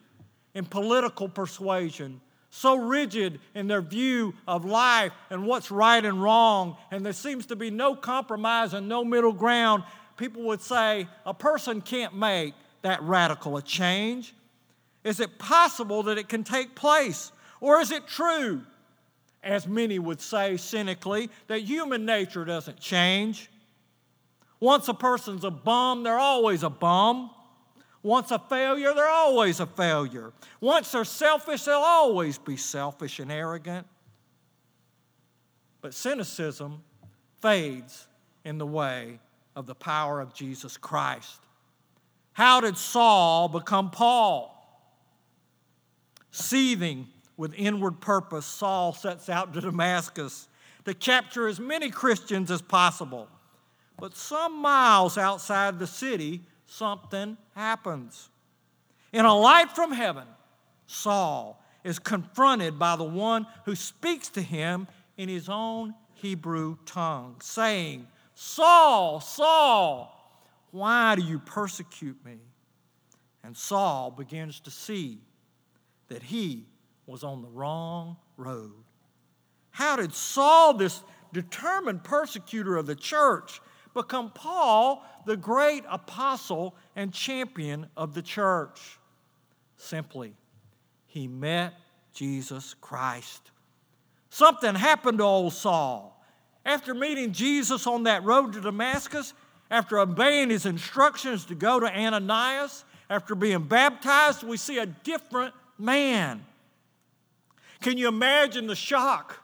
in 0.55 0.65
political 0.65 1.29
persuasion, 1.29 2.21
so 2.51 2.77
rigid 2.77 3.41
in 3.55 3.67
their 3.67 3.83
view 3.83 4.33
of 4.47 4.65
life 4.65 5.13
and 5.31 5.45
what's 5.45 5.71
right 5.71 6.05
and 6.05 6.23
wrong, 6.23 6.77
and 6.91 7.05
there 7.05 7.13
seems 7.13 7.47
to 7.47 7.57
be 7.57 7.71
no 7.71 7.95
compromise 7.95 8.73
and 8.73 8.89
no 8.89 9.05
middle 9.05 9.33
ground, 9.33 9.83
people 10.17 10.43
would 10.45 10.63
say 10.63 11.09
a 11.27 11.35
person 11.35 11.81
can't 11.83 12.17
make 12.17 12.55
that 12.83 13.03
radical 13.03 13.57
a 13.57 13.63
change. 13.63 14.33
Is 15.03 15.19
it 15.21 15.39
possible 15.39 16.05
that 16.05 16.19
it 16.19 16.29
can 16.29 16.45
take 16.45 16.75
place? 16.77 17.33
Or 17.61 17.81
is 17.81 17.91
it 17.91 18.07
true, 18.07 18.63
as 19.47 19.67
many 19.67 19.99
would 19.99 20.21
say 20.21 20.57
cynically, 20.57 21.31
that 21.47 21.61
human 21.61 22.05
nature 22.05 22.45
doesn't 22.45 22.81
change? 22.81 23.50
Once 24.59 24.88
a 24.88 24.95
person's 24.95 25.45
a 25.45 25.50
bum, 25.50 26.03
they're 26.03 26.19
always 26.19 26.62
a 26.62 26.71
bum. 26.71 27.31
Once 28.03 28.31
a 28.31 28.38
failure, 28.38 28.93
they're 28.95 29.09
always 29.09 29.61
a 29.61 29.67
failure. 29.67 30.33
Once 30.61 30.93
they're 30.93 31.05
selfish, 31.05 31.65
they'll 31.65 31.76
always 31.76 32.38
be 32.38 32.57
selfish 32.57 33.19
and 33.19 33.31
arrogant. 33.31 33.87
But 35.81 35.95
cynicism 35.95 36.83
fades 37.41 38.07
in 38.45 38.59
the 38.59 38.67
way 38.67 39.21
of 39.55 39.67
the 39.67 39.75
power 39.75 40.21
of 40.21 40.35
Jesus 40.35 40.76
Christ. 40.76 41.41
How 42.33 42.61
did 42.61 42.76
Saul 42.76 43.49
become 43.49 43.91
Paul? 43.91 44.53
Seething 46.31 47.09
with 47.37 47.55
inward 47.55 48.00
purpose, 48.00 48.47
Saul 48.47 48.93
sets 48.93 49.28
out 49.28 49.52
to 49.55 49.61
Damascus 49.61 50.49
to 50.85 50.95
capture 50.95 51.47
as 51.49 51.61
many 51.61 51.90
Christians 51.90 52.50
as 52.50 52.62
possible. 52.62 53.28
But 53.99 54.16
some 54.16 54.61
miles 54.61 55.19
outside 55.19 55.78
the 55.78 55.87
city, 55.87 56.43
something 56.66 57.37
happens. 57.55 58.28
In 59.12 59.25
a 59.25 59.35
light 59.35 59.73
from 59.73 59.93
heaven, 59.93 60.26
Saul 60.87 61.62
is 61.85 61.99
confronted 61.99 62.78
by 62.78 62.97
the 62.97 63.05
one 63.05 63.47
who 63.64 63.75
speaks 63.75 64.28
to 64.31 64.43
him 64.43 64.87
in 65.16 65.28
his 65.28 65.49
own 65.49 65.95
Hebrew 66.14 66.76
tongue, 66.85 67.37
saying, 67.40 68.07
Saul, 68.35 69.21
Saul, 69.21 70.12
why 70.71 71.14
do 71.14 71.23
you 71.23 71.38
persecute 71.38 72.23
me? 72.25 72.38
And 73.43 73.57
Saul 73.57 74.11
begins 74.11 74.61
to 74.61 74.71
see 74.71 75.19
that 76.09 76.23
he 76.23 76.66
was 77.07 77.25
on 77.25 77.43
the 77.43 77.49
wrong 77.49 78.17
road. 78.37 78.73
How 79.71 79.97
did 79.97 80.15
Saul, 80.15 80.75
this 80.75 81.03
determined 81.33 82.03
persecutor 82.03 82.77
of 82.77 82.87
the 82.87 82.97
church, 82.97 83.61
become 83.95 84.31
Paul, 84.31 85.05
the 85.25 85.37
great 85.37 85.85
apostle 85.89 86.75
and 86.95 87.13
champion 87.13 87.87
of 87.97 88.15
the 88.15 88.23
church? 88.23 88.99
Simply, 89.77 90.35
he 91.07 91.29
met 91.29 91.75
Jesus 92.13 92.75
Christ. 92.81 93.51
Something 94.31 94.75
happened 94.75 95.19
to 95.19 95.25
old 95.25 95.53
Saul. 95.53 96.13
After 96.65 96.95
meeting 96.95 97.33
Jesus 97.33 97.87
on 97.87 98.05
that 98.05 98.25
road 98.25 98.55
to 98.55 98.61
Damascus, 98.61 99.35
after 99.71 99.99
obeying 99.99 100.51
his 100.51 100.67
instructions 100.67 101.45
to 101.47 101.55
go 101.55 101.79
to 101.81 101.87
Ananias, 101.87 102.85
after 103.09 103.35
being 103.35 103.63
baptized, 103.63 104.43
we 104.43 104.57
see 104.57 104.79
a 104.79 104.87
different 104.87 105.55
man. 105.79 106.45
Can 107.80 107.99
you 107.99 108.09
imagine 108.09 108.66
the 108.66 108.76
shock? 108.76 109.42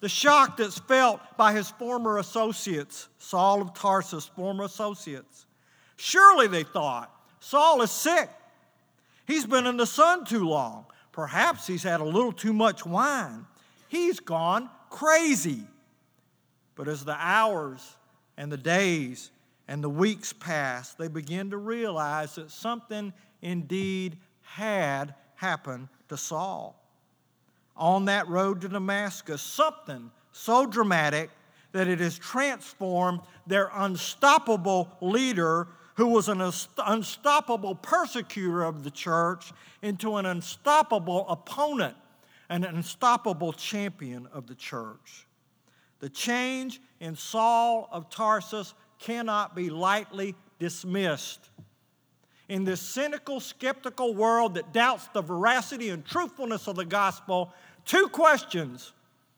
The 0.00 0.08
shock 0.08 0.58
that's 0.58 0.78
felt 0.78 1.20
by 1.36 1.52
his 1.52 1.70
former 1.70 2.18
associates, 2.18 3.08
Saul 3.18 3.62
of 3.62 3.72
Tarsus' 3.74 4.26
former 4.26 4.64
associates. 4.64 5.46
Surely 5.96 6.46
they 6.46 6.62
thought, 6.62 7.10
Saul 7.40 7.82
is 7.82 7.90
sick. 7.90 8.28
He's 9.26 9.46
been 9.46 9.66
in 9.66 9.76
the 9.76 9.86
sun 9.86 10.24
too 10.24 10.46
long. 10.46 10.86
Perhaps 11.12 11.66
he's 11.66 11.82
had 11.82 12.00
a 12.00 12.04
little 12.04 12.32
too 12.32 12.52
much 12.52 12.84
wine. 12.84 13.46
He's 13.88 14.20
gone 14.20 14.68
crazy. 14.90 15.64
But 16.74 16.88
as 16.88 17.04
the 17.04 17.16
hours 17.18 17.96
and 18.36 18.50
the 18.50 18.56
days 18.56 19.30
and 19.68 19.82
the 19.82 19.88
weeks 19.88 20.32
passed, 20.32 20.98
they 20.98 21.08
began 21.08 21.50
to 21.50 21.56
realize 21.56 22.34
that 22.34 22.50
something 22.50 23.12
indeed 23.40 24.18
had 24.42 25.14
happened 25.36 25.88
to 26.08 26.16
Saul. 26.16 26.83
On 27.76 28.04
that 28.04 28.28
road 28.28 28.60
to 28.60 28.68
Damascus, 28.68 29.42
something 29.42 30.10
so 30.32 30.66
dramatic 30.66 31.30
that 31.72 31.88
it 31.88 31.98
has 32.00 32.18
transformed 32.18 33.20
their 33.46 33.70
unstoppable 33.74 34.96
leader, 35.00 35.66
who 35.96 36.08
was 36.08 36.28
an 36.28 36.40
unstoppable 36.40 37.74
persecutor 37.74 38.62
of 38.62 38.84
the 38.84 38.90
church, 38.90 39.52
into 39.82 40.16
an 40.16 40.26
unstoppable 40.26 41.28
opponent 41.28 41.96
an 42.48 42.64
unstoppable 42.64 43.52
champion 43.52 44.28
of 44.32 44.46
the 44.46 44.54
church. 44.54 45.26
The 46.00 46.08
change 46.08 46.80
in 47.00 47.16
Saul 47.16 47.88
of 47.90 48.10
Tarsus 48.10 48.74
cannot 48.98 49.56
be 49.56 49.70
lightly 49.70 50.34
dismissed. 50.58 51.50
In 52.48 52.64
this 52.64 52.80
cynical, 52.80 53.40
skeptical 53.40 54.14
world 54.14 54.54
that 54.54 54.72
doubts 54.72 55.08
the 55.08 55.22
veracity 55.22 55.90
and 55.90 56.04
truthfulness 56.04 56.66
of 56.66 56.76
the 56.76 56.84
gospel, 56.84 57.52
two 57.84 58.08
questions 58.08 58.92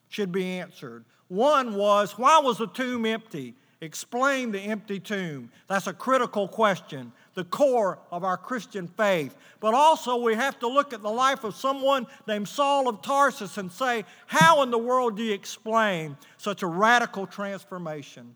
should 0.08 0.32
be 0.32 0.44
answered. 0.58 1.04
One 1.28 1.74
was, 1.74 2.18
why 2.18 2.38
was 2.38 2.58
the 2.58 2.66
tomb 2.66 3.06
empty? 3.06 3.54
Explain 3.80 4.52
the 4.52 4.60
empty 4.60 4.98
tomb. 4.98 5.50
That's 5.68 5.86
a 5.86 5.92
critical 5.92 6.48
question, 6.48 7.12
the 7.34 7.44
core 7.44 7.98
of 8.10 8.24
our 8.24 8.38
Christian 8.38 8.88
faith. 8.88 9.36
But 9.60 9.74
also, 9.74 10.16
we 10.16 10.34
have 10.34 10.58
to 10.60 10.66
look 10.66 10.94
at 10.94 11.02
the 11.02 11.10
life 11.10 11.44
of 11.44 11.54
someone 11.54 12.06
named 12.26 12.48
Saul 12.48 12.88
of 12.88 13.02
Tarsus 13.02 13.58
and 13.58 13.70
say, 13.70 14.04
how 14.26 14.62
in 14.62 14.70
the 14.70 14.78
world 14.78 15.16
do 15.16 15.22
you 15.22 15.34
explain 15.34 16.16
such 16.38 16.62
a 16.62 16.66
radical 16.66 17.26
transformation? 17.26 18.34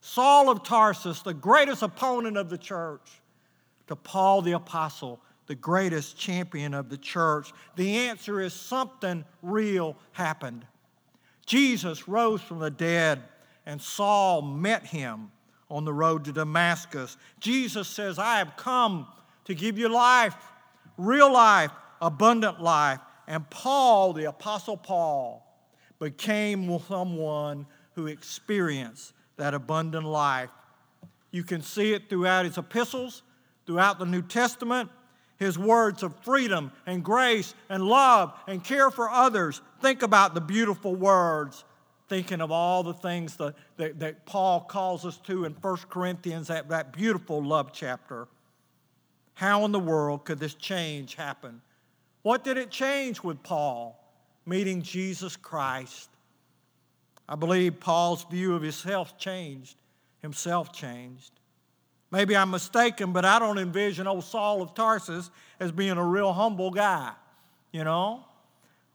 Saul 0.00 0.48
of 0.48 0.62
Tarsus, 0.62 1.20
the 1.20 1.34
greatest 1.34 1.82
opponent 1.82 2.36
of 2.38 2.48
the 2.48 2.58
church, 2.58 3.20
to 3.88 3.96
Paul 3.96 4.42
the 4.42 4.52
Apostle, 4.52 5.20
the 5.46 5.54
greatest 5.54 6.16
champion 6.16 6.74
of 6.74 6.88
the 6.88 6.96
church? 6.96 7.52
The 7.76 7.96
answer 7.96 8.40
is 8.40 8.52
something 8.52 9.24
real 9.42 9.96
happened. 10.12 10.66
Jesus 11.46 12.06
rose 12.06 12.42
from 12.42 12.58
the 12.58 12.70
dead, 12.70 13.22
and 13.66 13.80
Saul 13.80 14.42
met 14.42 14.86
him 14.86 15.30
on 15.70 15.84
the 15.84 15.92
road 15.92 16.24
to 16.26 16.32
Damascus. 16.32 17.16
Jesus 17.40 17.88
says, 17.88 18.18
I 18.18 18.38
have 18.38 18.56
come 18.56 19.06
to 19.44 19.54
give 19.54 19.78
you 19.78 19.88
life, 19.88 20.34
real 20.96 21.32
life, 21.32 21.70
abundant 22.00 22.62
life. 22.62 23.00
And 23.26 23.48
Paul, 23.50 24.12
the 24.12 24.26
Apostle 24.26 24.76
Paul, 24.76 25.44
became 25.98 26.78
someone 26.88 27.66
who 27.94 28.06
experienced 28.06 29.12
that 29.36 29.54
abundant 29.54 30.06
life. 30.06 30.50
You 31.30 31.44
can 31.44 31.62
see 31.62 31.92
it 31.92 32.08
throughout 32.08 32.44
his 32.44 32.56
epistles, 32.56 33.22
throughout 33.68 33.98
the 33.98 34.06
New 34.06 34.22
Testament, 34.22 34.88
his 35.36 35.58
words 35.58 36.02
of 36.02 36.16
freedom 36.22 36.72
and 36.86 37.04
grace 37.04 37.54
and 37.68 37.84
love 37.84 38.32
and 38.46 38.64
care 38.64 38.90
for 38.90 39.10
others. 39.10 39.60
Think 39.82 40.02
about 40.02 40.32
the 40.32 40.40
beautiful 40.40 40.94
words, 40.94 41.66
thinking 42.08 42.40
of 42.40 42.50
all 42.50 42.82
the 42.82 42.94
things 42.94 43.36
that, 43.36 43.54
that, 43.76 44.00
that 44.00 44.24
Paul 44.24 44.62
calls 44.62 45.04
us 45.04 45.18
to 45.24 45.44
in 45.44 45.52
1 45.52 45.76
Corinthians, 45.90 46.48
that, 46.48 46.70
that 46.70 46.94
beautiful 46.94 47.44
love 47.44 47.70
chapter. 47.74 48.26
How 49.34 49.66
in 49.66 49.72
the 49.72 49.78
world 49.78 50.24
could 50.24 50.38
this 50.38 50.54
change 50.54 51.14
happen? 51.14 51.60
What 52.22 52.44
did 52.44 52.56
it 52.56 52.70
change 52.70 53.22
with 53.22 53.42
Paul? 53.42 54.02
Meeting 54.46 54.80
Jesus 54.80 55.36
Christ. 55.36 56.08
I 57.28 57.34
believe 57.34 57.80
Paul's 57.80 58.24
view 58.24 58.54
of 58.54 58.62
himself 58.62 59.18
changed. 59.18 59.76
Himself 60.22 60.72
changed. 60.72 61.32
Maybe 62.10 62.36
I'm 62.36 62.50
mistaken, 62.50 63.12
but 63.12 63.24
I 63.24 63.38
don't 63.38 63.58
envision 63.58 64.06
old 64.06 64.24
Saul 64.24 64.62
of 64.62 64.74
Tarsus 64.74 65.30
as 65.60 65.72
being 65.72 65.98
a 65.98 66.04
real 66.04 66.32
humble 66.32 66.70
guy, 66.70 67.12
you 67.72 67.84
know? 67.84 68.24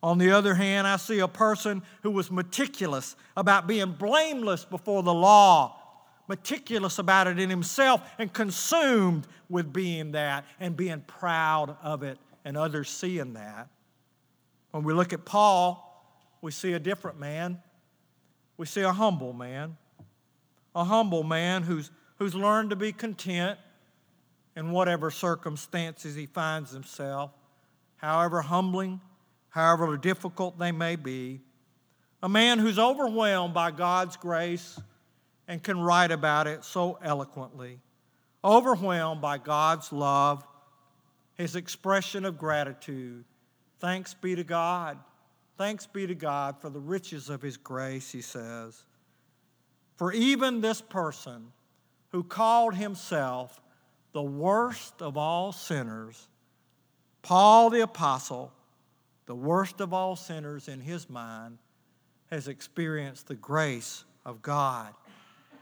On 0.01 0.17
the 0.17 0.31
other 0.31 0.53
hand, 0.53 0.87
I 0.87 0.97
see 0.97 1.19
a 1.19 1.27
person 1.27 1.81
who 2.01 2.11
was 2.11 2.29
meticulous 2.29 3.15
about 3.37 3.67
being 3.67 3.91
blameless 3.91 4.65
before 4.65 5.03
the 5.03 5.13
law, 5.13 5.79
meticulous 6.27 6.99
about 6.99 7.27
it 7.27 7.39
in 7.39 7.49
himself, 7.49 8.01
and 8.17 8.33
consumed 8.33 9.27
with 9.47 9.71
being 9.71 10.11
that 10.13 10.45
and 10.59 10.75
being 10.75 11.01
proud 11.01 11.77
of 11.81 12.03
it, 12.03 12.17
and 12.43 12.57
others 12.57 12.89
seeing 12.89 13.33
that. 13.33 13.69
When 14.71 14.83
we 14.83 14.93
look 14.93 15.13
at 15.13 15.23
Paul, 15.23 15.89
we 16.41 16.51
see 16.51 16.73
a 16.73 16.79
different 16.79 17.19
man. 17.19 17.61
We 18.57 18.65
see 18.65 18.81
a 18.81 18.91
humble 18.91 19.33
man, 19.33 19.77
a 20.75 20.83
humble 20.83 21.23
man 21.23 21.63
who's 21.63 21.91
who's 22.17 22.35
learned 22.35 22.69
to 22.69 22.75
be 22.75 22.91
content 22.91 23.57
in 24.55 24.71
whatever 24.71 25.09
circumstances 25.09 26.15
he 26.15 26.25
finds 26.25 26.71
himself, 26.71 27.31
however 27.97 28.41
humbling, 28.41 29.01
however 29.49 29.97
difficult 29.97 30.57
they 30.59 30.71
may 30.71 30.95
be. 30.95 31.41
A 32.21 32.29
man 32.29 32.59
who's 32.59 32.79
overwhelmed 32.79 33.53
by 33.53 33.71
God's 33.71 34.15
grace 34.15 34.79
and 35.47 35.61
can 35.61 35.79
write 35.79 36.11
about 36.11 36.47
it 36.47 36.63
so 36.63 36.97
eloquently. 37.03 37.79
Overwhelmed 38.43 39.21
by 39.21 39.37
God's 39.37 39.91
love, 39.91 40.45
his 41.35 41.55
expression 41.55 42.25
of 42.25 42.37
gratitude. 42.37 43.25
Thanks 43.79 44.13
be 44.13 44.35
to 44.35 44.43
God. 44.43 44.97
Thanks 45.57 45.85
be 45.85 46.07
to 46.07 46.15
God 46.15 46.59
for 46.61 46.69
the 46.69 46.79
riches 46.79 47.29
of 47.29 47.41
his 47.41 47.57
grace, 47.57 48.11
he 48.11 48.21
says. 48.21 48.83
For 49.97 50.11
even 50.11 50.61
this 50.61 50.81
person, 50.81 51.51
who 52.13 52.23
called 52.23 52.75
himself 52.75 53.59
the 54.13 54.21
worst 54.21 55.01
of 55.01 55.17
all 55.17 55.51
sinners, 55.51 56.27
Paul 57.23 57.71
the 57.71 57.81
Apostle, 57.81 58.53
the 59.25 59.35
worst 59.35 59.81
of 59.81 59.93
all 59.93 60.15
sinners 60.15 60.67
in 60.67 60.79
his 60.79 61.09
mind, 61.09 61.57
has 62.29 62.47
experienced 62.47 63.27
the 63.27 63.35
grace 63.35 64.05
of 64.25 64.41
God 64.43 64.93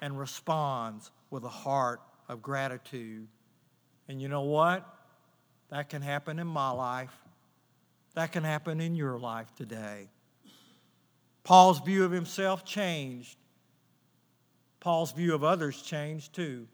and 0.02 0.20
responds 0.20 1.10
with 1.30 1.46
a 1.46 1.50
heart 1.50 2.02
of 2.28 2.42
gratitude. 2.42 3.28
And 4.10 4.22
you 4.22 4.28
know 4.28 4.42
what? 4.42 4.86
That 5.70 5.90
can 5.90 6.02
happen 6.02 6.38
in 6.38 6.48
my 6.48 6.72
life. 6.72 7.16
That 8.16 8.34
can 8.34 8.44
happen 8.44 8.82
in 8.82 8.94
your 8.94 9.18
life 9.18 9.56
today. 9.56 10.10
Paul's 11.44 11.80
view 11.80 12.04
of 12.04 12.12
himself 12.12 12.66
changed 12.66 13.38
Paul's 14.82 15.13
view 15.13 15.34
of 15.34 15.44
others 15.44 15.82
changed 15.82 16.34
too. 16.34 16.67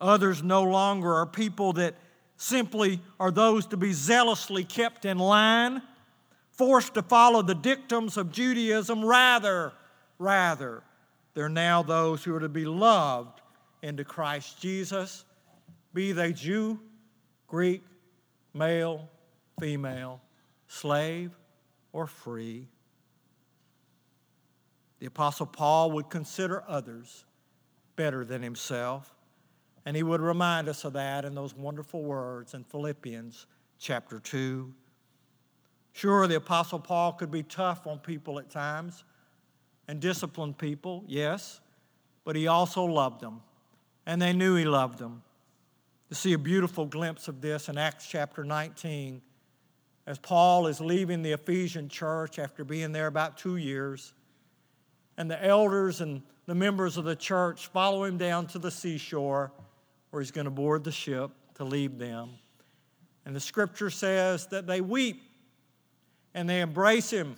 Others 0.00 0.42
no 0.42 0.62
longer 0.62 1.12
are 1.14 1.26
people 1.26 1.72
that 1.72 1.96
simply 2.36 3.00
are 3.18 3.30
those 3.30 3.66
to 3.66 3.76
be 3.76 3.92
zealously 3.92 4.62
kept 4.62 5.04
in 5.04 5.18
line, 5.18 5.82
forced 6.52 6.94
to 6.94 7.02
follow 7.02 7.42
the 7.42 7.54
dictums 7.54 8.16
of 8.16 8.30
Judaism. 8.30 9.04
Rather, 9.04 9.72
rather, 10.18 10.82
they're 11.34 11.48
now 11.48 11.82
those 11.82 12.22
who 12.22 12.34
are 12.34 12.40
to 12.40 12.48
be 12.48 12.66
loved 12.66 13.40
into 13.82 14.04
Christ 14.04 14.60
Jesus, 14.60 15.24
be 15.94 16.12
they 16.12 16.32
Jew, 16.32 16.78
Greek, 17.46 17.82
male, 18.52 19.08
female, 19.58 20.20
slave, 20.68 21.30
or 21.92 22.06
free. 22.06 22.68
The 25.00 25.06
Apostle 25.06 25.46
Paul 25.46 25.90
would 25.92 26.10
consider 26.10 26.62
others 26.68 27.24
better 27.96 28.24
than 28.24 28.42
himself. 28.42 29.14
And 29.84 29.96
he 29.96 30.02
would 30.02 30.20
remind 30.20 30.68
us 30.68 30.84
of 30.84 30.92
that 30.92 31.24
in 31.24 31.34
those 31.34 31.54
wonderful 31.54 32.02
words 32.02 32.54
in 32.54 32.64
Philippians 32.64 33.46
chapter 33.78 34.20
2. 34.20 34.72
Sure, 35.92 36.26
the 36.26 36.36
Apostle 36.36 36.78
Paul 36.78 37.14
could 37.14 37.30
be 37.30 37.42
tough 37.42 37.86
on 37.86 37.98
people 37.98 38.38
at 38.38 38.50
times 38.50 39.04
and 39.88 40.00
discipline 40.00 40.54
people, 40.54 41.02
yes, 41.08 41.60
but 42.24 42.36
he 42.36 42.46
also 42.46 42.84
loved 42.84 43.20
them, 43.20 43.40
and 44.06 44.22
they 44.22 44.32
knew 44.32 44.54
he 44.54 44.64
loved 44.64 44.98
them. 44.98 45.22
You 46.10 46.14
see 46.16 46.32
a 46.34 46.38
beautiful 46.38 46.86
glimpse 46.86 47.26
of 47.26 47.40
this 47.40 47.68
in 47.68 47.76
Acts 47.76 48.06
chapter 48.06 48.44
19 48.44 49.22
as 50.06 50.18
Paul 50.18 50.66
is 50.66 50.80
leaving 50.80 51.22
the 51.22 51.32
Ephesian 51.32 51.88
church 51.88 52.38
after 52.38 52.64
being 52.64 52.92
there 52.92 53.06
about 53.06 53.36
two 53.36 53.56
years 53.56 54.12
and 55.16 55.30
the 55.30 55.44
elders 55.44 56.00
and 56.00 56.22
the 56.46 56.54
members 56.54 56.96
of 56.96 57.04
the 57.04 57.16
church 57.16 57.68
follow 57.68 58.04
him 58.04 58.18
down 58.18 58.46
to 58.48 58.58
the 58.58 58.70
seashore 58.70 59.52
where 60.10 60.20
he's 60.20 60.30
going 60.30 60.46
to 60.46 60.50
board 60.50 60.84
the 60.84 60.92
ship 60.92 61.30
to 61.54 61.64
leave 61.64 61.98
them. 61.98 62.30
And 63.24 63.36
the 63.36 63.40
scripture 63.40 63.90
says 63.90 64.46
that 64.48 64.66
they 64.66 64.80
weep 64.80 65.22
and 66.34 66.48
they 66.48 66.60
embrace 66.60 67.10
him 67.10 67.36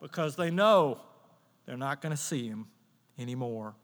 because 0.00 0.36
they 0.36 0.50
know 0.50 1.00
they're 1.66 1.76
not 1.76 2.00
going 2.00 2.10
to 2.10 2.16
see 2.16 2.46
him 2.46 2.66
anymore. 3.18 3.74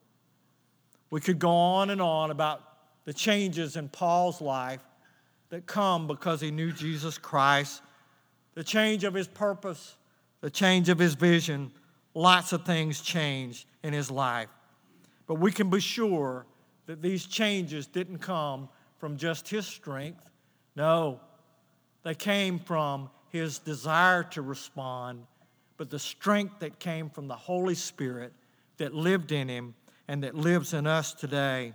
We 1.11 1.20
could 1.20 1.38
go 1.38 1.50
on 1.50 1.90
and 1.90 2.00
on 2.00 2.31
about 2.31 2.62
the 3.05 3.12
changes 3.12 3.77
in 3.77 3.88
Paul's 3.88 4.40
life 4.40 4.81
that 5.50 5.66
come 5.66 6.07
because 6.07 6.40
he 6.40 6.50
knew 6.50 6.72
Jesus 6.72 7.18
Christ, 7.18 7.83
the 8.55 8.64
change 8.64 9.05
of 9.05 9.14
his 9.14 9.29
purpose, 9.29 9.96
the 10.40 10.50
change 10.50 10.88
of 10.88 10.98
his 10.98 11.14
vision 11.14 11.70
lots 12.14 12.53
of 12.53 12.64
things 12.64 13.00
changed 13.00 13.66
in 13.83 13.92
his 13.92 14.11
life. 14.11 14.48
But 15.27 15.37
we 15.37 15.53
can 15.53 15.68
be 15.68 15.81
sure 15.81 16.46
that 16.87 17.03
these 17.03 17.27
changes 17.27 17.87
didn't 17.87 18.18
come 18.18 18.68
from 18.98 19.16
just 19.16 19.48
his 19.48 19.66
strength. 19.66 20.22
No, 20.77 21.20
they 22.03 22.14
came 22.14 22.59
from 22.59 23.11
his 23.31 23.59
desire 23.59 24.22
to 24.22 24.42
respond, 24.42 25.27
but 25.77 25.90
the 25.90 25.98
strength 25.98 26.61
that 26.61 26.79
came 26.79 27.11
from 27.11 27.27
the 27.27 27.35
Holy 27.35 27.74
Spirit 27.74 28.33
that 28.77 28.94
lived 28.94 29.33
in 29.33 29.48
him 29.48 29.74
and 30.09 30.22
that 30.22 30.35
lives 30.35 30.74
in 30.74 30.87
us 30.87 31.14
today. 31.14 31.72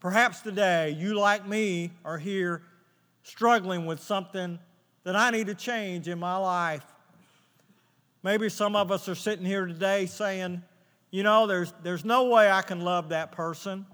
Perhaps 0.00 0.40
today, 0.40 0.90
you, 0.90 1.14
like 1.14 1.46
me, 1.46 1.90
are 2.04 2.18
here 2.18 2.62
struggling 3.22 3.84
with 3.84 4.00
something 4.00 4.58
that 5.04 5.16
I 5.16 5.30
need 5.30 5.48
to 5.48 5.54
change 5.54 6.08
in 6.08 6.18
my 6.18 6.36
life. 6.36 6.84
Maybe 8.28 8.50
some 8.50 8.76
of 8.76 8.92
us 8.92 9.08
are 9.08 9.14
sitting 9.14 9.46
here 9.46 9.64
today 9.64 10.04
saying, 10.04 10.62
you 11.10 11.22
know, 11.22 11.46
there's, 11.46 11.72
there's 11.82 12.04
no 12.04 12.24
way 12.24 12.50
I 12.50 12.60
can 12.60 12.82
love 12.82 13.08
that 13.08 13.32
person. 13.32 13.86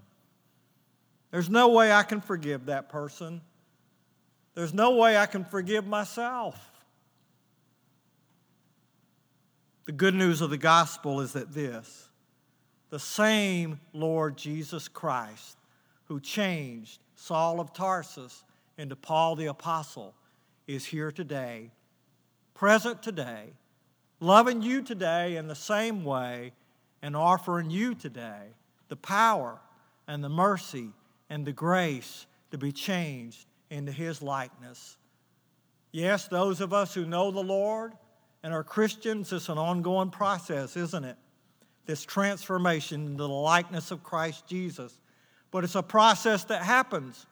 There's 1.30 1.48
no 1.48 1.68
way 1.68 1.92
I 1.92 2.02
can 2.02 2.20
forgive 2.20 2.66
that 2.66 2.88
person. 2.88 3.42
There's 4.56 4.74
no 4.74 4.96
way 4.96 5.16
I 5.16 5.26
can 5.26 5.44
forgive 5.44 5.86
myself. 5.86 6.58
The 9.84 9.92
good 9.92 10.16
news 10.16 10.40
of 10.40 10.50
the 10.50 10.58
gospel 10.58 11.20
is 11.20 11.34
that 11.34 11.54
this 11.54 12.08
the 12.90 12.98
same 12.98 13.78
Lord 13.92 14.36
Jesus 14.36 14.88
Christ 14.88 15.58
who 16.06 16.18
changed 16.18 16.98
Saul 17.14 17.60
of 17.60 17.72
Tarsus 17.72 18.42
into 18.78 18.96
Paul 18.96 19.36
the 19.36 19.46
Apostle 19.46 20.12
is 20.66 20.84
here 20.84 21.12
today, 21.12 21.70
present 22.52 23.00
today, 23.00 23.52
loving 24.20 24.62
you 24.62 24.83
today 24.83 25.37
in 25.37 25.46
the 25.48 25.55
same 25.55 26.05
way, 26.05 26.53
and 27.03 27.14
offering 27.14 27.68
you 27.70 27.94
today 27.94 28.55
the 28.88 28.96
power 28.96 29.59
and 30.09 30.24
the 30.24 30.29
mercy 30.29 30.90
and 31.29 31.44
the 31.44 31.53
grace 31.53 32.27
to 32.50 32.57
be 32.57 32.72
changed 32.72 33.46
into 33.70 33.92
His 33.92 34.22
likeness. 34.22 34.96
Yes, 35.92 36.29
those 36.29 36.61
of 36.61 36.72
us 36.72 36.94
who 36.94 37.05
know 37.05 37.31
the 37.31 37.40
Lord 37.40 37.92
and 38.42 38.53
are 38.55 38.64
Christians, 38.64 39.33
it's 39.33 39.48
an 39.48 39.59
ongoing 39.59 40.11
process, 40.11 40.77
isn't 40.77 41.05
it? 41.05 41.16
This 41.87 42.05
transformation 42.05 43.07
into 43.07 43.22
the 43.22 43.29
likeness 43.29 43.90
of 43.90 44.03
Christ 44.03 44.46
Jesus. 44.46 44.98
But 45.50 45.64
it's 45.64 45.74
a 45.74 45.83
process 45.83 46.44
that 46.44 46.62
happens 46.62 47.27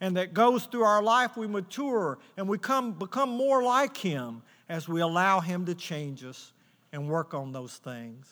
and 0.00 0.16
that 0.16 0.34
goes 0.34 0.66
through 0.66 0.84
our 0.84 1.02
life. 1.02 1.36
We 1.36 1.46
mature 1.46 2.18
and 2.36 2.48
we 2.48 2.58
come, 2.58 2.92
become 2.92 3.30
more 3.30 3.62
like 3.62 3.96
Him 3.96 4.42
as 4.68 4.88
we 4.88 5.00
allow 5.00 5.40
Him 5.40 5.66
to 5.66 5.74
change 5.74 6.24
us 6.24 6.52
and 6.92 7.08
work 7.08 7.34
on 7.34 7.52
those 7.52 7.76
things. 7.76 8.26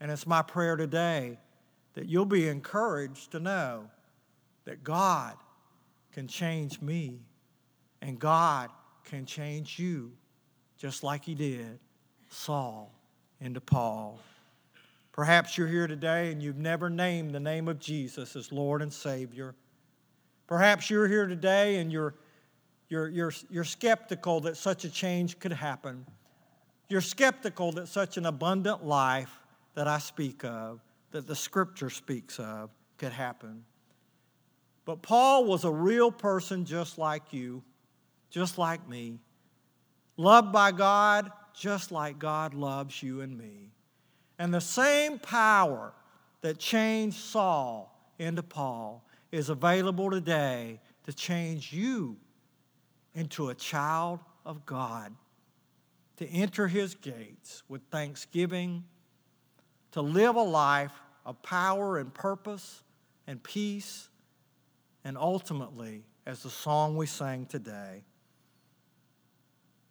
And 0.00 0.10
it's 0.10 0.26
my 0.26 0.42
prayer 0.42 0.76
today 0.76 1.38
that 1.94 2.06
you'll 2.06 2.24
be 2.24 2.48
encouraged 2.48 3.32
to 3.32 3.40
know 3.40 3.90
that 4.64 4.84
God 4.84 5.36
can 6.12 6.28
change 6.28 6.80
me 6.80 7.20
and 8.00 8.18
God 8.18 8.70
can 9.04 9.26
change 9.26 9.78
you 9.78 10.12
just 10.78 11.02
like 11.02 11.24
He 11.24 11.34
did 11.34 11.78
Saul 12.30 12.92
into 13.40 13.60
Paul. 13.60 14.18
Perhaps 15.12 15.58
you're 15.58 15.66
here 15.66 15.86
today 15.86 16.30
and 16.30 16.42
you've 16.42 16.56
never 16.56 16.88
named 16.88 17.32
the 17.32 17.40
name 17.40 17.68
of 17.68 17.78
Jesus 17.78 18.36
as 18.36 18.52
Lord 18.52 18.80
and 18.80 18.92
Savior. 18.92 19.54
Perhaps 20.50 20.90
you're 20.90 21.06
here 21.06 21.28
today 21.28 21.76
and 21.76 21.92
you're, 21.92 22.16
you're, 22.88 23.06
you're, 23.06 23.32
you're 23.50 23.64
skeptical 23.64 24.40
that 24.40 24.56
such 24.56 24.84
a 24.84 24.90
change 24.90 25.38
could 25.38 25.52
happen. 25.52 26.04
You're 26.88 27.00
skeptical 27.00 27.70
that 27.72 27.86
such 27.86 28.16
an 28.16 28.26
abundant 28.26 28.84
life 28.84 29.30
that 29.74 29.86
I 29.86 29.98
speak 29.98 30.44
of, 30.44 30.80
that 31.12 31.28
the 31.28 31.36
scripture 31.36 31.88
speaks 31.88 32.40
of, 32.40 32.70
could 32.98 33.12
happen. 33.12 33.64
But 34.84 35.02
Paul 35.02 35.44
was 35.44 35.62
a 35.62 35.70
real 35.70 36.10
person 36.10 36.64
just 36.64 36.98
like 36.98 37.32
you, 37.32 37.62
just 38.28 38.58
like 38.58 38.88
me, 38.88 39.20
loved 40.16 40.50
by 40.50 40.72
God 40.72 41.30
just 41.54 41.92
like 41.92 42.18
God 42.18 42.54
loves 42.54 43.04
you 43.04 43.20
and 43.20 43.38
me. 43.38 43.70
And 44.36 44.52
the 44.52 44.60
same 44.60 45.20
power 45.20 45.92
that 46.40 46.58
changed 46.58 47.18
Saul 47.18 47.96
into 48.18 48.42
Paul 48.42 49.04
is 49.32 49.48
available 49.48 50.10
today 50.10 50.80
to 51.04 51.12
change 51.12 51.72
you 51.72 52.16
into 53.14 53.48
a 53.48 53.54
child 53.54 54.20
of 54.44 54.64
God, 54.66 55.14
to 56.16 56.26
enter 56.28 56.68
his 56.68 56.94
gates 56.94 57.62
with 57.68 57.82
thanksgiving 57.90 58.84
to 59.92 60.02
live 60.02 60.36
a 60.36 60.42
life 60.42 60.92
of 61.26 61.42
power 61.42 61.98
and 61.98 62.12
purpose 62.12 62.82
and 63.26 63.42
peace, 63.42 64.08
and 65.04 65.16
ultimately, 65.16 66.04
as 66.26 66.42
the 66.42 66.50
song 66.50 66.96
we 66.96 67.06
sang 67.06 67.46
today, 67.46 68.02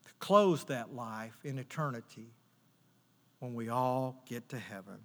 to 0.05 0.13
close 0.19 0.63
that 0.65 0.93
life 0.93 1.37
in 1.43 1.57
eternity 1.57 2.27
when 3.39 3.53
we 3.53 3.69
all 3.69 4.23
get 4.27 4.49
to 4.49 4.57
heaven. 4.57 4.99